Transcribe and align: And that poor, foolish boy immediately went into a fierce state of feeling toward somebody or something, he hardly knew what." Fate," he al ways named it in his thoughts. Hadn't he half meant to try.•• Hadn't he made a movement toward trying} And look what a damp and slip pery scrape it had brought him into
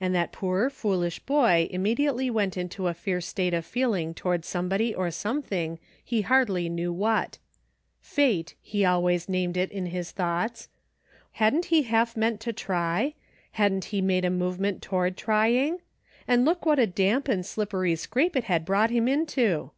And 0.00 0.14
that 0.14 0.30
poor, 0.30 0.70
foolish 0.70 1.18
boy 1.18 1.66
immediately 1.72 2.30
went 2.30 2.56
into 2.56 2.86
a 2.86 2.94
fierce 2.94 3.26
state 3.26 3.52
of 3.52 3.66
feeling 3.66 4.14
toward 4.14 4.44
somebody 4.44 4.94
or 4.94 5.10
something, 5.10 5.80
he 6.04 6.20
hardly 6.20 6.68
knew 6.68 6.92
what." 6.92 7.38
Fate," 8.00 8.54
he 8.60 8.84
al 8.84 9.02
ways 9.02 9.28
named 9.28 9.56
it 9.56 9.72
in 9.72 9.86
his 9.86 10.12
thoughts. 10.12 10.68
Hadn't 11.32 11.64
he 11.64 11.82
half 11.82 12.16
meant 12.16 12.38
to 12.42 12.52
try.•• 12.52 13.14
Hadn't 13.50 13.86
he 13.86 14.00
made 14.00 14.24
a 14.24 14.30
movement 14.30 14.82
toward 14.82 15.16
trying} 15.16 15.80
And 16.28 16.44
look 16.44 16.64
what 16.64 16.78
a 16.78 16.86
damp 16.86 17.26
and 17.26 17.44
slip 17.44 17.70
pery 17.70 17.96
scrape 17.98 18.36
it 18.36 18.44
had 18.44 18.64
brought 18.64 18.90
him 18.90 19.08
into 19.08 19.72